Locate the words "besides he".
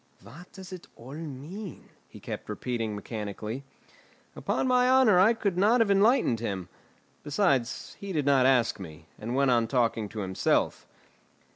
7.21-8.11